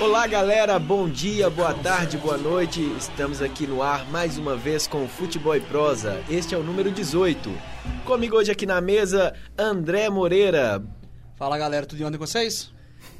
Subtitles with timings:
[0.00, 2.82] Olá galera, bom dia, boa tarde, boa noite.
[2.98, 6.20] Estamos aqui no ar mais uma vez com o Futebol e Prosa.
[6.30, 7.50] Este é o número 18.
[8.04, 10.82] Comigo hoje aqui na mesa, André Moreira.
[11.36, 12.72] Fala galera, tudo em ordem com vocês?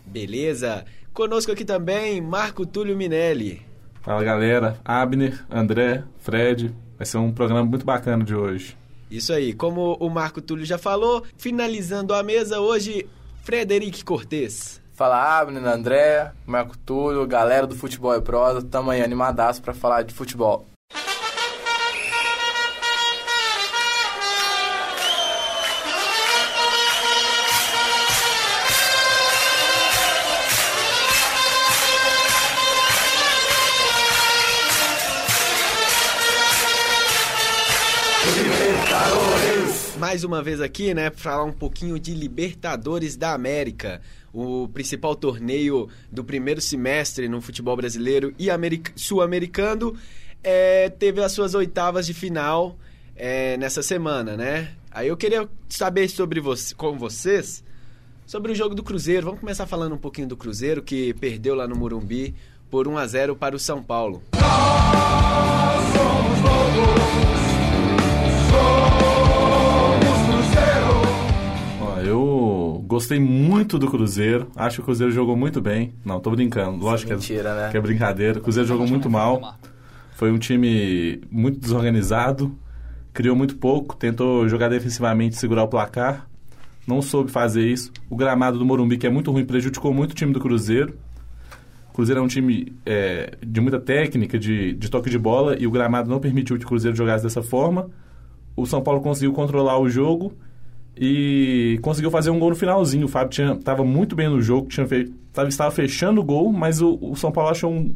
[0.06, 0.84] Beleza.
[1.12, 3.60] Conosco aqui também, Marco Túlio Minelli.
[4.00, 6.74] Fala galera, Abner, André, Fred.
[6.96, 8.77] Vai ser um programa muito bacana de hoje.
[9.10, 13.08] Isso aí, como o Marco Túlio já falou, finalizando a mesa hoje,
[13.42, 14.80] Frederic Cortez.
[14.92, 20.02] Fala Abner, André, Marco Túlio, galera do Futebol e Prosa, tamo aí animadaço pra falar
[20.02, 20.66] de futebol.
[39.98, 44.00] Mais uma vez aqui, né, pra falar um pouquinho de Libertadores da América,
[44.32, 48.46] o principal torneio do primeiro semestre no futebol brasileiro e
[48.94, 49.96] sul-americano,
[50.42, 52.78] é, teve as suas oitavas de final
[53.16, 54.70] é, nessa semana, né?
[54.88, 57.64] Aí eu queria saber sobre você, com vocês
[58.24, 59.26] sobre o jogo do Cruzeiro.
[59.26, 62.36] Vamos começar falando um pouquinho do Cruzeiro que perdeu lá no Morumbi
[62.70, 64.22] por 1 a 0 para o São Paulo.
[64.32, 67.18] Nós somos lobos,
[69.02, 69.07] eu
[72.88, 74.48] gostei muito do Cruzeiro.
[74.56, 75.92] Acho que o Cruzeiro jogou muito bem.
[76.02, 76.82] Não, tô brincando.
[76.82, 77.70] Lógico Mentira, que, é, né?
[77.70, 78.38] que é brincadeira.
[78.38, 79.58] O Cruzeiro jogou muito mal.
[80.16, 82.56] Foi um time muito desorganizado.
[83.12, 83.94] Criou muito pouco.
[83.94, 86.26] Tentou jogar defensivamente, segurar o placar.
[86.86, 87.92] Não soube fazer isso.
[88.08, 90.96] O gramado do Morumbi, que é muito ruim, prejudicou muito o time do Cruzeiro.
[91.90, 95.66] O Cruzeiro é um time é, de muita técnica, de, de toque de bola, e
[95.66, 97.90] o gramado não permitiu que o Cruzeiro jogasse dessa forma.
[98.56, 100.32] O São Paulo conseguiu controlar o jogo
[101.00, 103.06] e conseguiu fazer um gol no finalzinho.
[103.06, 106.80] O Fábio estava muito bem no jogo, tinha feito, tava, estava fechando o gol, mas
[106.82, 107.94] o, o São Paulo achou um,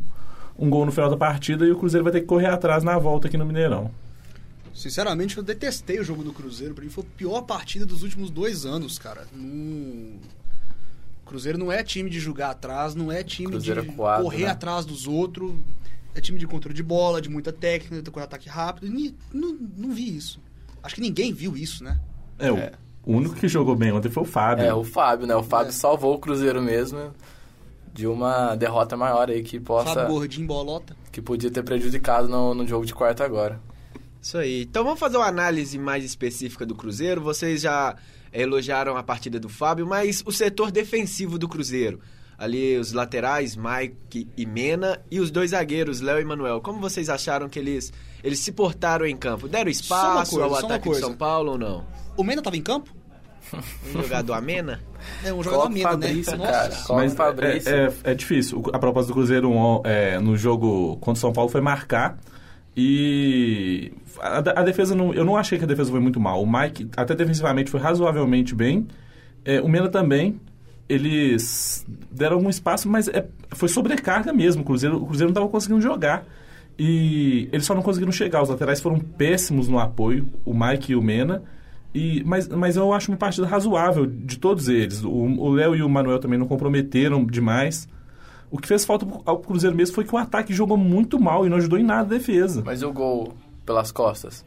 [0.58, 2.98] um gol no final da partida e o Cruzeiro vai ter que correr atrás na
[2.98, 3.90] volta aqui no Mineirão.
[4.74, 6.74] Sinceramente, eu detestei o jogo do Cruzeiro.
[6.74, 9.26] Pra mim foi a pior partida dos últimos dois anos, cara.
[9.34, 10.18] No...
[11.26, 14.50] Cruzeiro não é time de jogar atrás, não é time Cruzeiro de acuado, correr né?
[14.50, 15.52] atrás dos outros.
[16.14, 18.86] É time de controle de bola, de muita técnica, de ataque rápido.
[18.86, 20.40] E não, não vi isso.
[20.82, 22.00] Acho que ninguém viu isso, né?
[22.38, 22.58] É, o,
[23.04, 24.64] o único que jogou bem ontem foi o Fábio.
[24.64, 25.34] É, o Fábio, né?
[25.34, 25.72] O Fábio É.
[25.72, 27.12] salvou o Cruzeiro mesmo
[27.92, 29.92] de uma derrota maior aí que possa...
[29.94, 30.96] Fábio Gordinho, bolota.
[31.10, 33.60] que podia ter prejudicado no, no jogo de quarta agora.
[34.20, 34.62] Isso aí.
[34.62, 37.20] Então vamos fazer uma análise mais específica do Cruzeiro.
[37.20, 37.96] Vocês já
[38.32, 42.00] elogiaram a partida do Fábio, mas o setor defensivo do Cruzeiro.
[42.42, 46.60] Ali os laterais, Mike e Mena, e os dois zagueiros, Léo e Manuel.
[46.60, 49.46] Como vocês acharam que eles, eles se portaram em campo?
[49.46, 51.02] Deram espaço coisa, ao ataque coisa.
[51.02, 51.86] São Paulo ou não?
[52.16, 52.92] O Mena tava em campo?
[53.94, 54.80] Um jogador Amena?
[55.24, 56.50] É um jogador Copa Mena, Fabrício, né?
[56.50, 56.76] cara.
[56.88, 57.72] Mas Fabrício.
[57.72, 58.60] é, é, é difícil.
[58.72, 59.52] A proposta do Cruzeiro
[59.84, 62.18] é, no jogo contra o São Paulo foi marcar.
[62.76, 66.42] E a, a defesa, não, eu não achei que a defesa foi muito mal.
[66.42, 68.88] O Mike, até defensivamente, foi razoavelmente bem.
[69.44, 70.40] É, o Mena também.
[70.92, 74.62] Eles deram algum espaço, mas é- foi sobrecarga mesmo.
[74.62, 76.24] O Cruzeiro, o Cruzeiro não estava conseguindo jogar.
[76.78, 78.42] E eles só não conseguiram chegar.
[78.42, 81.42] Os laterais foram péssimos no apoio, o Mike e o Mena.
[81.94, 85.04] E, mas, mas eu acho uma partida razoável de todos eles.
[85.04, 87.86] O Léo e o Manuel também não comprometeram demais.
[88.50, 91.48] O que fez falta ao Cruzeiro mesmo foi que o ataque jogou muito mal e
[91.48, 92.62] não ajudou em nada a defesa.
[92.64, 94.44] Mas e o gol pelas costas?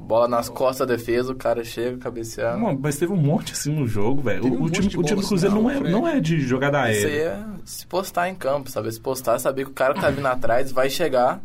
[0.00, 2.58] Bola nas costas da defesa, o cara chega, cabeceando.
[2.58, 4.44] Não, mas teve um monte assim no jogo, velho.
[4.44, 7.06] O, um o time, o do Cruzeiro assim, não, é, não é de jogada Isso
[7.06, 7.30] aí aérea.
[7.30, 10.26] é se postar em campo, saber se postar, saber que o cara que tá vindo
[10.26, 11.40] atrás vai chegar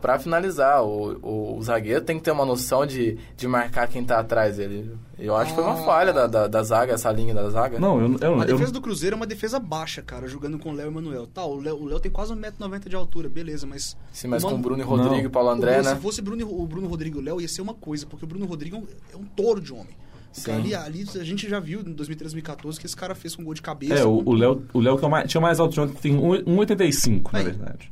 [0.00, 0.82] pra finalizar.
[0.84, 4.56] O, o, o zagueiro tem que ter uma noção de, de marcar quem tá atrás
[4.56, 4.90] dele.
[5.18, 5.84] Eu acho que foi uma Ah.
[5.84, 7.78] falha da, da, da zaga, essa linha da zaga.
[7.78, 10.70] Não, eu, eu, A eu, defesa do Cruzeiro é uma defesa baixa, cara, jogando com
[10.70, 11.26] o Léo e Manuel.
[11.26, 13.96] Tá, o Léo, o Léo tem quase 1,90m de altura, beleza, mas.
[14.12, 15.94] Sim, mas o com o Bruno e Rodrigo e Paulo André, o- né?
[15.94, 18.24] Se fosse Bruno, e- o Bruno Rodrigo e o Léo, ia ser uma coisa, porque
[18.24, 19.96] o Bruno Rodrigo é um, é um touro de homem.
[20.38, 23.34] O cara ali, ali a gente já viu em 2013, 2014 que esse cara fez
[23.34, 23.94] com gol de cabeça.
[23.94, 25.94] É, o, o Léo, o Léo que é o mais- tinha mais alto de ontem,
[25.94, 27.90] que tem um- 1,85, na verdade.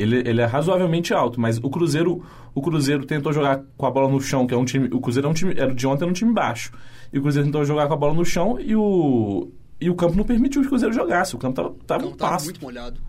[0.00, 2.24] Ele, ele é razoavelmente alto, mas o Cruzeiro,
[2.54, 4.88] o Cruzeiro tentou jogar com a bola no chão, que é um time.
[4.92, 5.54] O Cruzeiro é um time.
[5.56, 6.72] Era de ontem era um time baixo.
[7.12, 9.50] E o Cruzeiro tentou jogar com a bola no chão e o.
[9.80, 11.34] E o campo não tudo que o Cruzeiro jogasse.
[11.34, 12.44] O campo tava, tava Não, um tava passo.
[12.46, 13.00] muito molhado.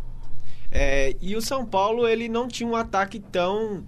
[0.72, 3.84] É, e o São Paulo, ele não tinha um ataque tão,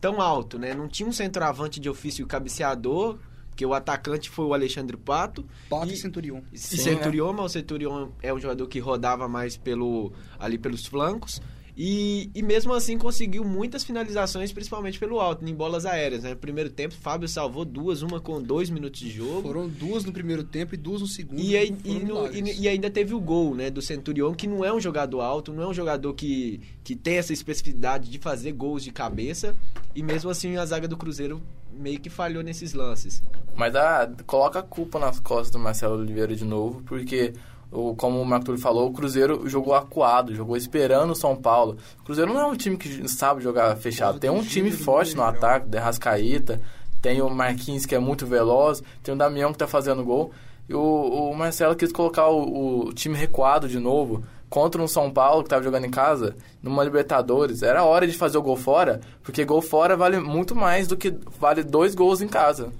[0.00, 0.72] tão alto, né?
[0.74, 3.18] Não tinha um centroavante de ofício cabeceador,
[3.48, 5.44] porque o atacante foi o Alexandre Pato.
[5.68, 6.40] Pato e, Centurion.
[6.52, 10.86] E Sim, Centurion, mas o Centurion é um jogador que rodava mais pelo, ali pelos
[10.86, 11.42] flancos.
[11.82, 16.24] E, e mesmo assim conseguiu muitas finalizações, principalmente pelo alto, em bolas aéreas.
[16.24, 16.30] Né?
[16.30, 19.40] No primeiro tempo, Fábio salvou duas, uma com dois minutos de jogo.
[19.48, 21.40] Foram duas no primeiro tempo e duas no segundo.
[21.40, 24.62] E, aí- e no- e- e ainda teve o gol né, do Centurion, que não
[24.62, 28.52] é um jogador alto, não é um jogador que, que tem essa especificidade de fazer
[28.52, 29.56] gols de cabeça.
[29.96, 31.40] E mesmo assim a zaga do Cruzeiro
[31.72, 33.22] meio que falhou nesses lances.
[33.56, 37.32] Mas ah, coloca a culpa nas costas do Marcelo Oliveira de novo, porque,
[37.70, 41.76] o, como o Marco Túlio falou, o Cruzeiro jogou acuado, jogou esperando o São Paulo.
[42.00, 44.18] O Cruzeiro não é um time que sabe jogar fechado.
[44.18, 46.60] Tem um time forte no ataque, Derrascaíta,
[47.00, 50.32] tem o Marquinhos que é muito veloz, tem o Damião que tá fazendo gol.
[50.68, 55.10] E o, o Marcelo quis colocar o, o time recuado de novo contra um São
[55.10, 57.62] Paulo que tava jogando em casa, numa Libertadores.
[57.62, 61.14] Era hora de fazer o gol fora, porque gol fora vale muito mais do que
[61.38, 62.72] vale dois gols em casa.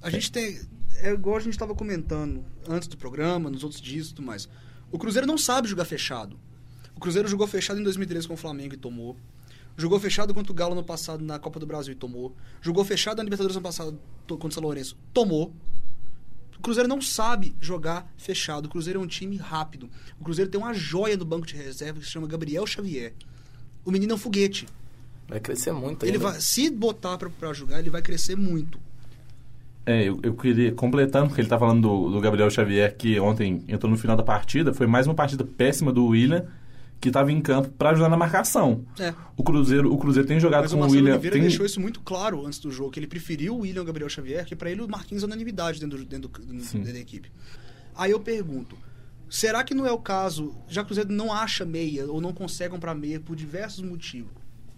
[0.00, 0.58] A gente tem.
[1.00, 4.48] É igual a gente estava comentando antes do programa, nos outros dias e tudo mais.
[4.90, 6.38] O Cruzeiro não sabe jogar fechado.
[6.96, 9.16] O Cruzeiro jogou fechado em 2013 com o Flamengo e tomou.
[9.76, 12.34] Jogou fechado contra o Galo no passado na Copa do Brasil e tomou.
[12.60, 14.96] Jogou fechado na Libertadores no passado contra o São Lourenço.
[15.14, 15.54] Tomou.
[16.58, 18.66] O Cruzeiro não sabe jogar fechado.
[18.66, 19.88] O Cruzeiro é um time rápido.
[20.18, 23.14] O Cruzeiro tem uma joia no banco de reserva que se chama Gabriel Xavier.
[23.84, 24.66] O menino é um foguete.
[25.28, 26.30] Vai crescer muito Ele ainda.
[26.30, 28.80] vai, se botar pra, pra jogar, ele vai crescer muito.
[29.90, 33.64] É, eu, eu queria, completando, porque ele tá falando do, do Gabriel Xavier, que ontem
[33.66, 36.44] entrou no final da partida, foi mais uma partida péssima do William,
[37.00, 38.84] que estava em campo para ajudar na marcação.
[38.98, 39.14] É.
[39.36, 41.12] O Cruzeiro, o Cruzeiro tem jogado Mas com o o William.
[41.12, 43.86] Oliveira tem- deixou isso muito claro antes do jogo, que ele preferiu o William ao
[43.86, 47.30] Gabriel Xavier, que pra ele o Marquinhos é unanimidade dentro, dentro, dentro da equipe.
[47.96, 48.76] Aí eu pergunto,
[49.30, 52.32] será que não é o caso, já que o Cruzeiro não acha meia ou não
[52.34, 54.32] consegue comprar meia por diversos motivos,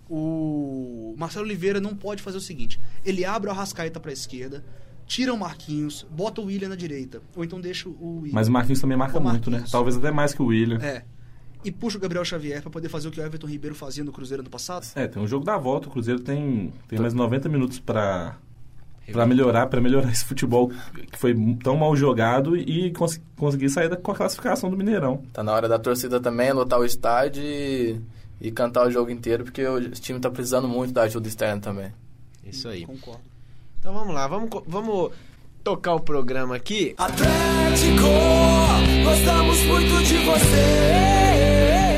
[0.09, 4.65] o Marcelo Oliveira não pode fazer o seguinte, ele abre o Arrascaeta pra esquerda,
[5.11, 8.33] tira o Marquinhos, bota o William na direita, ou então deixa o William.
[8.35, 9.57] Mas o Marquinhos também marca O muito, né?
[9.59, 9.73] Marquinhos.
[9.73, 10.79] Talvez até mais que o William.
[10.81, 11.03] É.
[11.65, 14.13] E puxa o Gabriel Xavier pra poder fazer o que o Everton Ribeiro fazia no
[14.13, 14.87] Cruzeiro no passado?
[14.95, 18.37] É, tem um jogo da volta, o Cruzeiro tem, tem mais 90 minutos para
[19.13, 20.69] para melhorar, para melhorar esse futebol
[21.11, 21.35] que foi
[21.65, 25.25] tão mal jogado e cons- conseguir sair da, com a classificação do Mineirão.
[25.33, 28.01] Tá na hora da torcida também lotar o estádio e,
[28.41, 31.93] e cantar o jogo inteiro, porque o time tá precisando muito da ajuda externa também.
[32.45, 32.87] Isso aí.
[32.87, 33.30] Concordo.
[33.81, 35.11] Então vamos lá, vamos, vamos
[35.65, 36.95] tocar o programa aqui.
[36.99, 38.11] Atlético,
[39.03, 40.61] gostamos muito de você.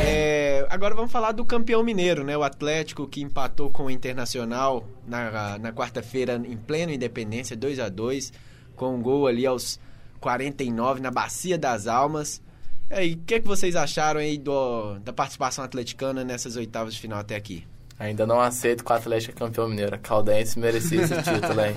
[0.06, 2.36] É, agora vamos falar do campeão mineiro, né?
[2.36, 7.88] O Atlético que empatou com o Internacional na, na quarta-feira em pleno Independência, 2 a
[7.88, 8.32] 2
[8.76, 9.80] com um gol ali aos
[10.20, 12.40] 49 na Bacia das Almas.
[12.88, 17.00] E aí, o que, que vocês acharam aí do, da participação atleticana nessas oitavas de
[17.00, 17.66] final até aqui?
[18.02, 19.94] Ainda não aceito que o Atlético é campeão mineiro.
[19.94, 21.76] A Caldense merecia esse título, hein?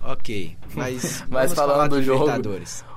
[0.00, 2.26] Ok, mas, Mas falando do jogo.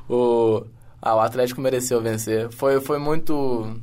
[0.08, 0.64] O,
[1.02, 2.52] ah, o Atlético mereceu vencer.
[2.52, 3.76] Foi, foi muito.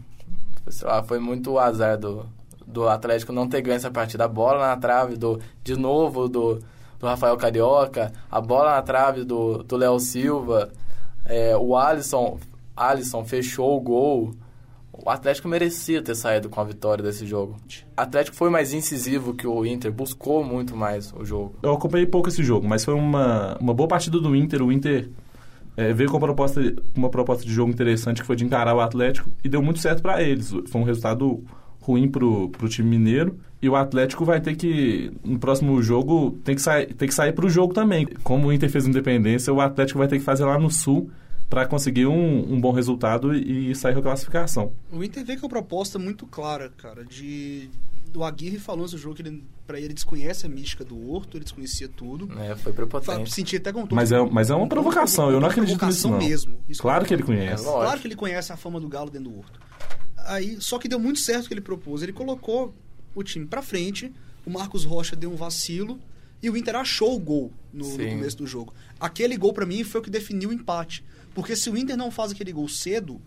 [0.84, 2.24] ah, Foi muito azar do,
[2.64, 4.26] do Atlético não ter ganho essa partida.
[4.26, 6.60] A bola na trave do, de novo do,
[7.00, 10.70] do Rafael Carioca, a bola na trave do do Léo Silva,
[11.26, 12.38] é, o Alisson,
[12.76, 14.32] Alisson fechou o gol.
[15.04, 17.56] O Atlético merecia ter saído com a vitória desse jogo.
[17.96, 21.54] O Atlético foi mais incisivo que o Inter, buscou muito mais o jogo.
[21.62, 24.62] Eu acompanhei pouco esse jogo, mas foi uma, uma boa partida do Inter.
[24.62, 25.08] O Inter
[25.76, 26.60] é, veio com uma proposta,
[26.94, 30.02] uma proposta de jogo interessante que foi de encarar o Atlético e deu muito certo
[30.02, 30.52] para eles.
[30.68, 31.42] Foi um resultado
[31.80, 33.38] ruim pro, pro time mineiro.
[33.62, 37.32] E o Atlético vai ter que, no próximo jogo, tem que, sair, tem que sair
[37.32, 38.06] pro jogo também.
[38.22, 41.10] Como o Inter fez independência, o Atlético vai ter que fazer lá no Sul
[41.50, 44.72] para conseguir um, um bom resultado e, sair com a classificação.
[44.92, 47.68] O Inter veio com uma proposta muito clara, cara, de...
[48.14, 51.44] O Aguirre falou nesse jogo que ele, pra ele, desconhece a mística do Horto, ele
[51.44, 52.28] desconhecia tudo.
[52.40, 53.32] É, foi prepotente.
[53.32, 56.08] Senti até com todo Mas é, mas é uma provocação, eu não uma acredito nisso
[56.08, 56.18] provocação não.
[56.18, 56.56] mesmo.
[56.68, 57.62] Isso Claro que ele conhece.
[57.62, 57.70] É.
[57.70, 59.60] Claro que ele conhece a fama do Galo dentro do Horto.
[60.26, 62.02] Aí, só que deu muito certo o que ele propôs.
[62.02, 62.74] Ele colocou
[63.14, 64.12] o time pra frente,
[64.44, 66.00] o Marcos Rocha deu um vacilo
[66.42, 68.74] e o Inter achou o gol no, no começo do jogo.
[68.98, 71.04] Aquele gol pra mim foi o que definiu o empate.
[71.34, 73.20] Porque se o Inter não faz aquele gol cedo,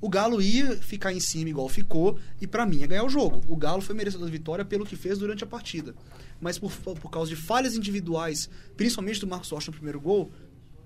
[0.00, 3.42] o Galo ia ficar em cima igual ficou e pra mim ia ganhar o jogo.
[3.48, 5.94] O Galo foi merecedor da vitória pelo que fez durante a partida.
[6.40, 10.30] Mas por, por causa de falhas individuais, principalmente do Marcos Rocha no primeiro gol,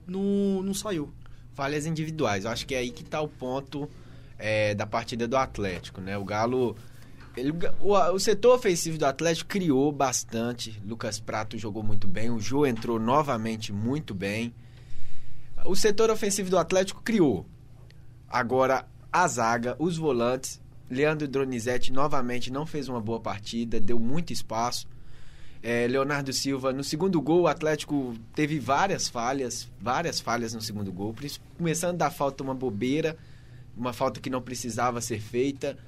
[0.07, 1.13] não, não saiu.
[1.53, 2.45] falhas individuais.
[2.45, 3.89] Eu acho que é aí que tá o ponto
[4.39, 6.17] é, da partida do Atlético, né?
[6.17, 6.77] O Galo.
[7.37, 10.81] Ele- o, o setor ofensivo do Atlético criou bastante.
[10.85, 12.31] Lucas Prato jogou muito bem.
[12.31, 14.55] O Jô entrou novamente muito bem.
[15.65, 17.47] O setor ofensivo do Atlético criou.
[18.29, 20.61] Agora, a zaga, os volantes.
[20.91, 24.87] Leandro Dronizete novamente não fez uma boa partida, deu muito espaço.
[25.63, 30.93] É, Leonardo Silva, no segundo gol, o Atlético teve várias falhas, várias falhas no segundo
[30.93, 31.15] gol,
[31.57, 33.17] começando da falta uma bobeira,
[33.77, 35.79] uma falta que não precisava ser feita.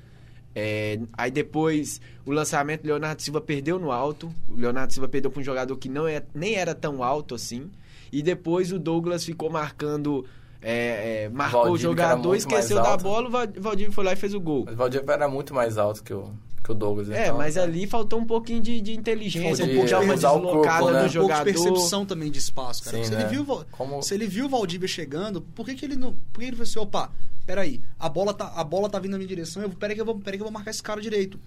[0.55, 4.33] É, aí depois o lançamento, Leonardo Silva perdeu no alto.
[4.49, 7.71] O Leonardo Silva perdeu para um jogador que não é, nem era tão alto assim.
[8.13, 10.25] E depois o Douglas ficou marcando.
[10.65, 14.33] É, é, marcou o jogador, esqueceu da bola, o Val- Valdívia foi lá e fez
[14.35, 14.63] o gol.
[14.65, 16.31] Mas o Valdívia era muito mais alto que o,
[16.65, 17.11] que o Douglas.
[17.11, 20.41] É, então, mas ali faltou um pouquinho de, de inteligência, um pouco de uma deslocada
[20.41, 20.63] corpo, né?
[20.65, 21.45] do um pouco de jogador.
[21.45, 22.97] percepção também de espaço, cara.
[22.97, 23.21] Sim, se, né?
[23.21, 26.15] ele viu, Como- se ele viu o Valdívia chegando, por que, que ele não.
[26.33, 27.11] Por que ele falou assim, opa,
[27.47, 30.07] peraí, a bola tá, a bola tá vindo na minha direção, eu, peraí, que eu
[30.07, 31.39] vou, peraí que eu vou marcar esse cara direito.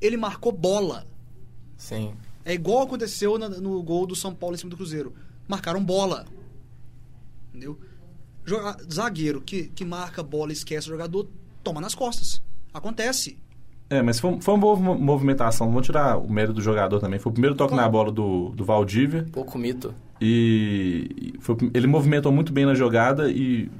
[0.00, 1.04] Ele marcou bola.
[1.76, 2.14] Sim.
[2.44, 5.12] É igual aconteceu na- no gol do São Paulo em cima do Cruzeiro.
[5.48, 6.26] Marcaram bola.
[7.48, 7.78] Entendeu?
[8.92, 11.26] Zagueiro que, que marca bola e esquece o jogador,
[11.64, 12.42] toma nas costas.
[12.72, 13.36] Acontece.
[13.88, 15.68] É, mas foi, foi uma boa mo- movimentação.
[15.68, 17.18] Vamos tirar o mérito do jogador também.
[17.18, 19.26] Foi o primeiro toque na bola do, do Valdívia.
[19.32, 19.94] Pouco mito.
[20.20, 23.70] E foi- ele movimentou muito bem na jogada e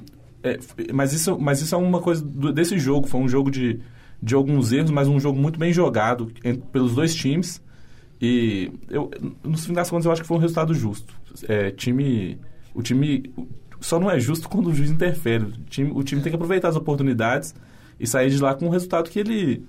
[0.43, 0.57] é,
[0.93, 3.79] mas isso mas isso é uma coisa do- desse jogo foi um jogo de,
[4.21, 6.31] de alguns erros mas um jogo muito bem jogado
[6.71, 7.59] pelos dois times
[8.21, 9.09] e eu
[9.43, 11.15] no fim das contas eu acho que foi um resultado justo
[11.47, 12.39] é, time
[12.73, 13.33] o time
[13.79, 16.69] só não é justo quando o juiz interfere o time, o time tem que aproveitar
[16.69, 17.53] as oportunidades
[17.99, 19.63] e sair de lá com um resultado que ele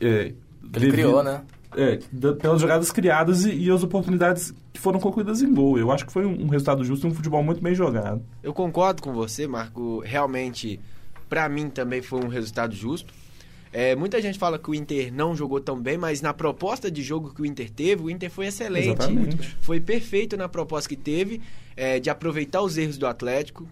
[0.00, 1.42] é, Ele devido- criou, né?
[1.76, 5.78] é, da- pelas jogadas criadas e, e as oportunidades que foram concluídas em gol.
[5.78, 8.22] Eu acho que foi um, um resultado justo e um futebol muito bem jogado.
[8.42, 10.00] Eu concordo com você, Marco.
[10.04, 10.80] Realmente,
[11.28, 13.12] pra mim também foi um resultado justo.
[13.72, 17.02] É, muita gente fala que o Inter não jogou tão bem, mas na proposta de
[17.02, 18.88] jogo que o Inter teve, o Inter foi excelente.
[18.88, 19.56] Exatamente.
[19.60, 21.40] Foi perfeito na proposta que teve,
[21.76, 23.68] é, de aproveitar os erros do Atlético.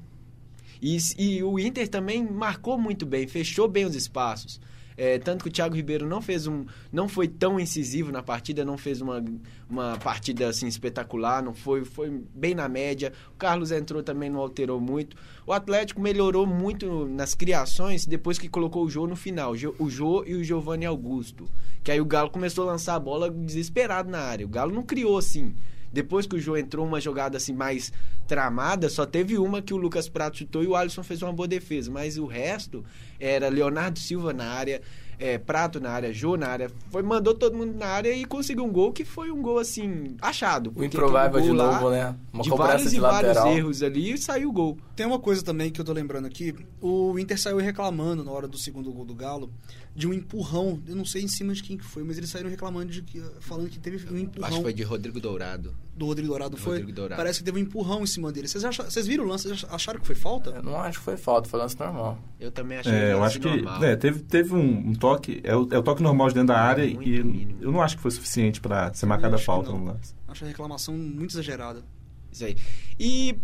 [0.80, 4.60] E, e o Inter também marcou muito bem, fechou bem os espaços.
[5.00, 6.66] É, tanto que o Thiago Ribeiro não fez um.
[6.92, 9.24] não foi tão incisivo na partida, não fez uma,
[9.70, 13.12] uma partida assim espetacular, não foi, foi bem na média.
[13.32, 15.16] O Carlos entrou também, não alterou muito.
[15.46, 19.52] O Atlético melhorou muito nas criações depois que colocou o Jô no final.
[19.78, 21.48] o Jô- e o Giovanni Augusto.
[21.84, 24.44] Que aí o Galo começou a lançar a bola desesperado na área.
[24.44, 25.54] O Galo não criou assim.
[25.92, 27.92] Depois que o Jô entrou uma jogada assim mais
[28.26, 31.48] tramada, só teve uma que o Lucas Prato chutou e o Alisson fez uma boa
[31.48, 31.90] defesa.
[31.90, 32.84] Mas o resto
[33.18, 34.82] era Leonardo Silva na área,
[35.18, 36.70] é, Prato na área, Jô na área.
[36.90, 40.16] Foi, mandou todo mundo na área e conseguiu um gol que foi um gol assim,
[40.20, 40.72] achado.
[40.76, 42.14] O improvável um de lá, novo, né?
[42.32, 43.56] Uma de cobrança vários de e vários lateral.
[43.56, 44.78] erros ali e saiu o gol.
[44.94, 46.54] Tem uma coisa também que eu tô lembrando aqui.
[46.80, 49.50] O Inter saiu reclamando na hora do segundo gol do Galo
[49.94, 50.80] de um empurrão.
[50.86, 53.20] Eu não sei em cima de quem que foi, mas eles saíram reclamando de que
[53.40, 55.74] falando que teve um empurrão Acho que foi de Rodrigo Dourado.
[55.96, 56.50] do Rodrigo Dourado.
[56.50, 57.16] do Foi, Rodrigo Dourado.
[57.20, 58.46] Parece que teve um empurrão em cima dele.
[58.46, 59.48] Vocês, viram o lance?
[59.48, 60.50] Vocês acharam que foi falta?
[60.50, 62.16] Eu não acho que foi falta, foi lance normal.
[62.38, 63.82] Eu também achei É, eu lance acho que normal.
[63.84, 65.07] é, teve, teve um, um toque,
[65.44, 67.58] é o, é o toque normal de dentro da área Muito e mínimo.
[67.60, 70.14] eu não acho que foi suficiente para ser marcada a acho que falta no lance.
[70.26, 71.82] Acho a reclamação muito exagerada.
[72.30, 72.56] Isso aí.
[72.98, 73.36] E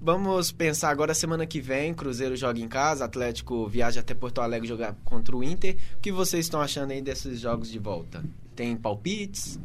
[0.00, 4.68] vamos pensar agora semana que vem, Cruzeiro joga em casa, Atlético viaja até Porto Alegre
[4.68, 5.76] jogar contra o Inter.
[5.96, 8.24] O que vocês estão achando aí desses jogos de volta?
[8.54, 9.58] Tem palpites?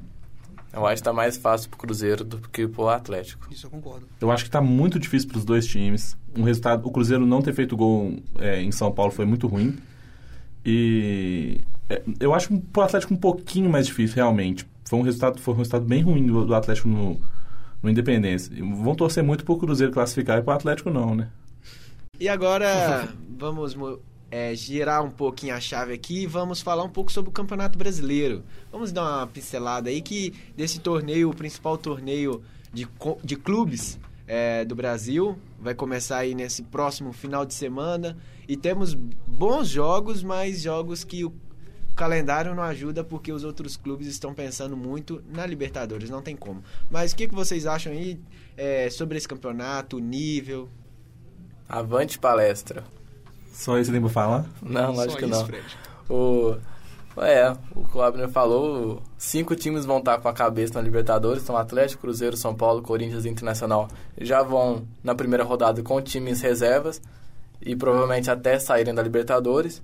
[0.74, 3.48] Eu acho que tá mais fácil pro Cruzeiro do que pro Atlético.
[3.52, 4.08] Isso eu concordo.
[4.20, 6.18] Eu acho que tá muito difícil para os dois times.
[6.36, 9.78] Um resultado, o Cruzeiro não ter feito gol é, em São Paulo foi muito ruim.
[10.66, 14.66] E é, eu acho pro Atlético um pouquinho mais difícil realmente.
[14.86, 17.20] Foi um resultado, foi um resultado bem ruim do, do Atlético no,
[17.82, 18.54] no Independência.
[18.60, 21.30] Vão torcer muito pro Cruzeiro classificar e pro Atlético não, né?
[22.20, 26.90] E agora vamos mo- é, girar um pouquinho a chave aqui e vamos falar um
[26.90, 28.44] pouco sobre o Campeonato Brasileiro.
[28.72, 32.42] Vamos dar uma pincelada aí que desse torneio, o principal torneio
[32.74, 32.88] de,
[33.24, 38.18] de clubes é, do Brasil, vai começar aí nesse próximo final de semana
[38.48, 41.34] e temos bons jogos, mas jogos que o
[41.96, 46.64] calendário não ajuda porque os outros clubes estão pensando muito na Libertadores, não tem como.
[46.92, 48.20] Mas o que, que vocês acham aí
[48.58, 50.70] é, sobre esse campeonato, o nível?
[51.70, 52.84] Avante palestra.
[53.54, 54.46] Só isso tem pra falar?
[54.62, 55.46] Não, Só lógico que isso, não.
[55.46, 55.78] Fred.
[56.10, 56.58] O,
[57.18, 61.44] é, o que o Abner falou, cinco times vão estar com a cabeça na Libertadores,
[61.44, 63.88] são Atlético, Cruzeiro, São Paulo, Corinthians e Internacional.
[64.20, 67.02] Já vão na primeira rodada com times reservas
[67.62, 69.82] e provavelmente até saírem da Libertadores.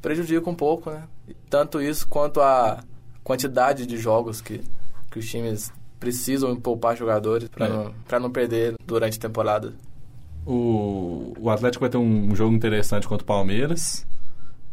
[0.00, 1.04] Prejudica um pouco, né?
[1.48, 2.82] Tanto isso quanto a
[3.22, 4.62] quantidade de jogos que,
[5.10, 7.68] que os times precisam poupar jogadores para É.
[7.68, 9.72] não, pra não perder durante a temporada.
[10.46, 14.06] O, o Atlético vai ter um, um jogo interessante contra o Palmeiras.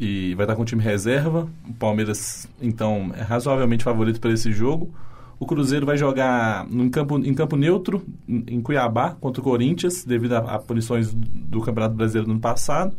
[0.04, 1.48] E vai estar com o time reserva.
[1.70, 4.92] O Palmeiras, então, é razoavelmente favorito para esse jogo.
[5.40, 10.04] O Cruzeiro vai jogar num campo, em campo neutro, em em Cuiabá, contra o Corinthians,
[10.04, 12.96] devido a, a punições do Campeonato Brasileiro do ano passado.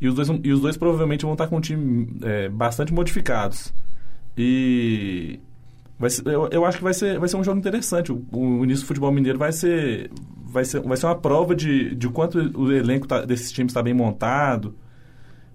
[0.00, 3.72] E os dois, e os dois provavelmente vão estar com um time é, bastante modificados.
[4.36, 5.38] E
[5.98, 8.10] vai ser- eu, eu acho que vai ser, vai ser um jogo interessante.
[8.10, 10.10] O, o início do futebol mineiro vai ser,
[10.44, 13.82] vai ser, vai ser uma prova de, de quanto o elenco tá- desses times está
[13.82, 14.74] bem montado.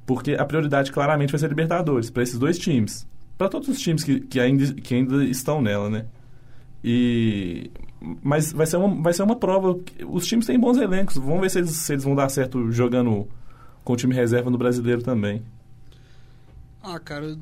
[0.07, 3.05] Porque a prioridade claramente vai ser Libertadores, para esses dois times.
[3.37, 6.05] Para todos os times que, que, ainda, que ainda estão nela, né?
[6.83, 7.69] E
[8.21, 9.77] mas vai ser uma, vai ser uma prova.
[10.07, 11.17] Os times têm bons elencos.
[11.17, 13.27] Vamos ver se eles, se eles vão dar certo jogando
[13.83, 15.43] com o time reserva no brasileiro também.
[16.81, 17.37] Ah, cara,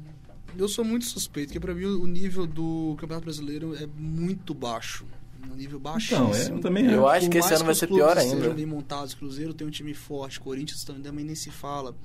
[0.58, 5.06] eu sou muito suspeito, porque pra mim o nível do Campeonato Brasileiro é muito baixo.
[5.52, 6.30] Um nível baixíssimo.
[6.30, 7.30] Então, é, eu também Eu acho.
[7.30, 8.50] que esse ano vai ser pior Sejam ainda.
[8.50, 11.96] bem montados, Cruzeiro tem um time forte, Corinthians também nem se fala,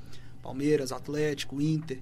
[0.42, 1.98] Palmeiras, Atlético, Inter.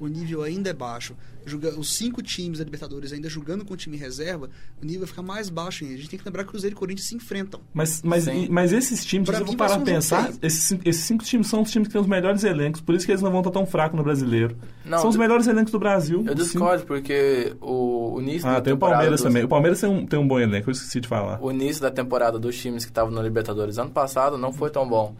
[0.00, 1.14] O nível ainda é baixo.
[1.46, 5.08] Joga- os cinco times da Libertadores ainda jogando com o time reserva, o nível vai
[5.08, 5.94] ficar mais baixo ainda.
[5.94, 7.60] A gente tem que lembrar que Cruzeiro e Corinthians se enfrentam.
[7.72, 8.44] Mas, mas, Sim.
[8.44, 11.02] e- mas esses times, Pra se eu for vai parar jogo pensar, esses, cinco- esses
[11.04, 13.30] cinco times são os times que têm os melhores elencos, por isso que eles não
[13.30, 14.56] vão estar tão fracos no brasileiro.
[14.84, 16.24] Não, são os melhores elencos do Brasil.
[16.26, 18.54] Eu discordo, porque o, o início cinco.
[18.54, 19.44] Ah, tem o Palmeiras dos- também.
[19.44, 21.40] O Palmeiras tem um, tem um bom elenco, eu esqueci de falar.
[21.40, 24.88] O início da temporada dos times que estavam na Libertadores ano passado não foi tão
[24.88, 25.14] bom.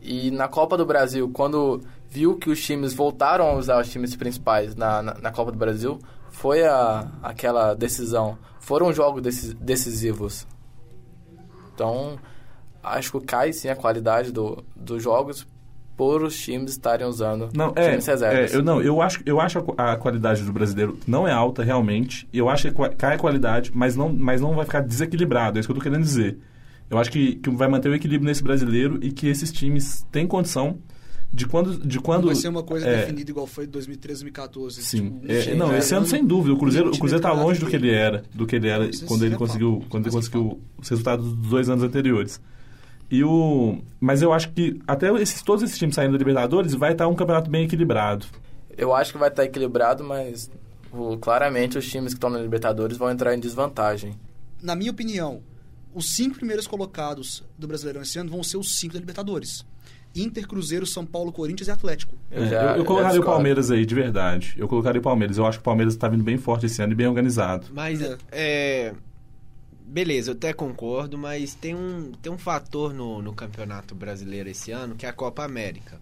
[0.00, 1.80] E na Copa do Brasil, quando
[2.12, 5.56] viu que os times voltaram a usar os times principais na, na, na Copa do
[5.58, 5.98] Brasil,
[6.30, 8.36] foi a, aquela decisão.
[8.60, 10.46] Foram jogos deci- decisivos.
[11.74, 12.18] Então,
[12.82, 15.46] acho que cai sim a qualidade do, dos jogos
[15.96, 18.52] por os times estarem usando Não, é, times reservas.
[18.52, 21.62] é, eu, não, eu acho, eu acho a, a qualidade do brasileiro não é alta
[21.62, 22.28] realmente.
[22.32, 25.58] Eu acho que cai a qualidade, mas não, mas não vai ficar desequilibrado.
[25.58, 26.38] É isso que eu tô querendo dizer.
[26.90, 30.26] Eu acho que, que vai manter o equilíbrio nesse brasileiro e que esses times têm
[30.26, 30.78] condição
[31.32, 31.78] de quando.
[31.78, 34.82] De quando Não vai ser uma coisa é, definida igual foi em 2013, 2014.
[34.82, 35.10] Sim.
[35.20, 36.54] Tipo, É, time não, ganhando, esse ano sem dúvida.
[36.54, 38.84] O Cruzeiro, o Cruzeiro tá treinado longe do que ele era, do que ele era
[38.84, 42.40] Não, quando ele conseguiu, quando ele conseguiu os resultados dos dois anos anteriores.
[43.10, 46.92] E o, mas eu acho que até esses, todos esses times saindo da Libertadores vai
[46.92, 48.26] estar um campeonato bem equilibrado.
[48.76, 50.50] Eu acho que vai estar equilibrado, mas
[50.90, 54.14] o- claramente os times que estão na Libertadores vão entrar em desvantagem.
[54.62, 55.42] Na minha opinião,
[55.94, 59.62] os cinco primeiros colocados do Brasileirão esse ano vão ser os cinco da Libertadores.
[60.14, 62.14] Inter, Cruzeiro, São Paulo, Corinthians e Atlético.
[62.30, 63.24] É, já- eu, eu já colocaria o.
[63.24, 64.54] Palmeiras aí, de verdade.
[64.58, 65.38] Eu colocaria o Palmeiras.
[65.38, 67.66] Eu acho que o Palmeiras está vindo bem forte esse ano e bem organizado.
[67.72, 68.16] Mas É.
[68.30, 68.94] é.
[69.86, 74.70] Beleza, eu até concordo, mas tem um, tem um fator no, no Campeonato Brasileiro esse
[74.70, 76.00] ano que é a Copa América.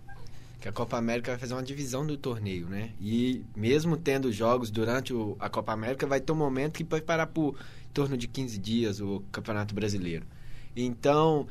[0.61, 2.91] Que a Copa América vai fazer uma divisão do torneio, né?
[3.01, 7.01] E mesmo tendo jogos durante o- a Copa América, vai ter um momento que vai
[7.01, 7.55] parar por
[7.89, 10.25] em torno de 15 dias o Campeonato Brasileiro.
[10.77, 11.49] Então,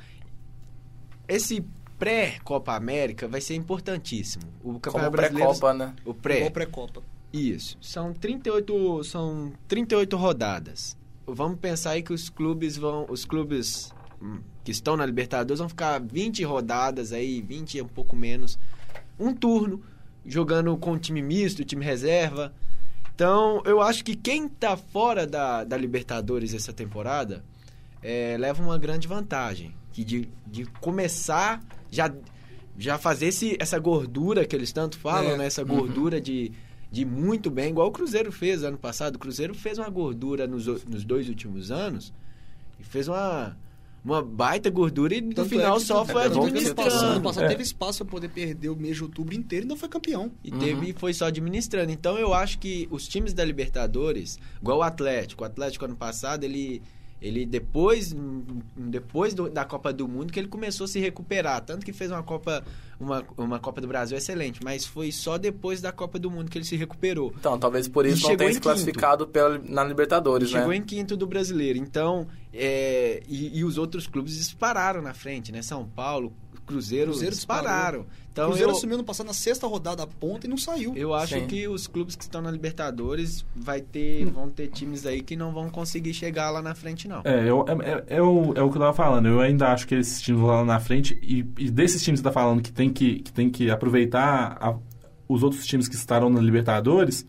[1.28, 1.64] esse
[2.00, 4.44] pré-Copa América vai ser importantíssimo.
[4.64, 5.50] O Campeonato Brasileiro.
[5.50, 5.94] pré-copa, né?
[6.06, 6.38] O pré.
[6.38, 7.04] Igual pré-copa.
[7.32, 7.78] Isso.
[7.82, 10.98] São 38, são 38 rodadas.
[11.28, 15.70] Vamos pensar aí que os clubes vão, os clubes hum, que estão na Libertadores vão
[15.70, 18.58] ficar 20 rodadas aí, 20 e um pouco menos,
[19.20, 19.84] um turno
[20.26, 22.54] jogando com time misto, time reserva.
[23.14, 27.44] Então, eu acho que quem tá fora da, da Libertadores essa temporada
[28.02, 29.74] é, leva uma grande vantagem.
[29.92, 32.14] Que de, de começar, já,
[32.78, 35.38] já fazer esse, essa gordura que eles tanto falam, É.
[35.38, 35.46] né?
[35.46, 36.52] Essa gordura de,
[36.92, 39.16] de muito bem, igual o Cruzeiro fez ano passado.
[39.16, 42.14] O Cruzeiro fez uma gordura nos, nos dois últimos anos
[42.80, 43.58] e fez uma,
[44.06, 46.88] uma baita gordura e no Tanto final é que só foi é que Ano passado,
[47.18, 47.42] administrando.
[47.42, 47.48] É.
[47.50, 50.32] teve espaço para poder perder o mês de outubro inteiro e não foi campeão.
[50.44, 51.92] E teve, foi só administrando.
[51.92, 56.44] Então eu acho que os times da Libertadores, igual o Atlético, o Atlético ano passado,
[56.46, 56.82] ele,
[57.22, 58.16] ele depois,
[58.78, 61.62] depois do- da Copa do Mundo, que ele começou a se recuperar.
[61.66, 62.64] Tanto que fez uma Copa,
[63.00, 66.58] uma, uma Copa do Brasil excelente, mas foi só depois da Copa do Mundo que
[66.58, 67.34] ele se recuperou.
[67.38, 70.78] Então, talvez por E isso não chegou tenha se classificado pela, na Libertadores, Chegou né?
[70.78, 71.78] em quinto do brasileiro.
[71.78, 75.62] Então, é, e, e os outros clubes dispararam na frente, né?
[75.62, 76.34] São Paulo,
[76.70, 78.06] Cruzeiro, Cruzeiro dispararam.
[78.32, 80.94] Então, Cruzeiro eu, assumiu no passado na sexta rodada a ponta e não saiu.
[80.96, 81.48] Eu acho Sim.
[81.48, 85.52] que os clubes que estão na Libertadores vai ter, vão ter times aí que não
[85.52, 87.22] vão conseguir chegar lá na frente, não.
[87.26, 89.28] É, eu, é, é, é o, é o que eu tava falando.
[89.28, 91.20] Eu ainda acho que esses times vão lá na frente.
[91.24, 94.58] E, e desses times que você tá falando que tem que, que, tem que aproveitar
[94.62, 94.78] a-
[95.28, 97.26] os outros times que estarão na Libertadores,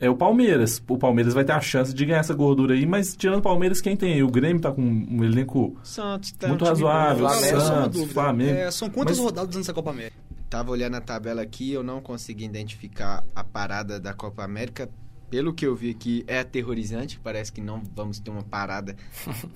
[0.00, 0.82] é o Palmeiras.
[0.88, 3.80] O Palmeiras vai ter a chance de ganhar essa gordura aí, mas tirando o Palmeiras,
[3.80, 4.22] quem tem aí?
[4.22, 7.24] O Grêmio tá com um elenco Santos tá muito um razoável.
[7.24, 8.12] uma Santos.
[8.12, 8.50] Flamengo.
[8.58, 10.16] É, são quantas Mas- rodadas nessa Copa América?
[10.48, 14.88] Tava olhando a tabela aqui, eu não consegui identificar a parada da Copa América.
[15.28, 17.18] Pelo que eu vi aqui, é aterrorizante.
[17.18, 18.94] Parece que não vamos ter uma parada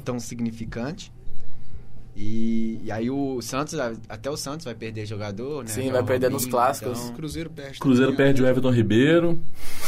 [0.04, 1.12] tão significante.
[2.22, 3.74] E, e aí o Santos,
[4.06, 5.70] até o Santos vai perder jogador, né?
[5.70, 7.00] Sim, é vai perder nos Robinho, clássicos.
[7.04, 7.78] então- Cruzeiro perde.
[7.78, 8.26] Cruzeiro também.
[8.26, 9.40] perde o Everton Ribeiro.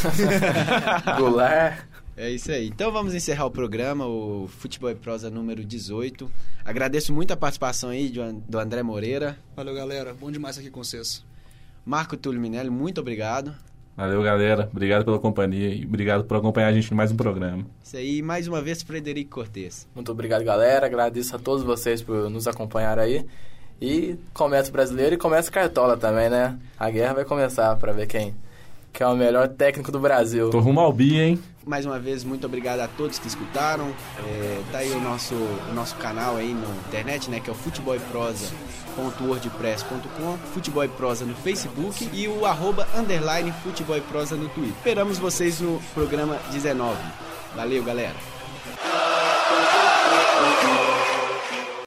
[1.18, 1.84] Goulart.
[2.16, 2.68] É isso aí.
[2.68, 6.30] Então vamos encerrar o programa, o Futebol e Prosa número 18.
[6.64, 9.38] Agradeço muito a participação aí do do André Moreira.
[9.56, 10.14] Valeu, galera.
[10.14, 11.22] Bom demais aqui com vocês.
[11.84, 13.54] Marco Túlio Minelli, muito obrigado.
[13.96, 14.68] Valeu, galera.
[14.72, 17.64] Obrigado pela companhia e obrigado por acompanhar a gente em mais um programa.
[17.84, 19.86] Isso aí, mais uma vez, Frederico Cortes.
[19.94, 20.86] Muito obrigado, galera.
[20.86, 23.26] Agradeço a todos vocês por nos acompanhar aí.
[23.80, 26.58] E começa o brasileiro e começa o Cartola também, né?
[26.78, 28.34] A guerra vai começar pra ver quem,
[28.92, 30.48] quem é o melhor técnico do Brasil.
[30.50, 31.38] Tô rumo ao bi, hein?
[31.66, 33.88] Mais uma vez, muito obrigado a todos que escutaram.
[34.18, 37.40] É, tá aí o nosso, o nosso canal aí na internet, né?
[37.40, 38.52] Que é o Futebol e Prosa
[41.24, 44.74] no Facebook e o arroba underline Futebol Prosa no Twitter.
[44.76, 46.96] Esperamos vocês no programa 19.
[47.56, 48.16] Valeu, galera!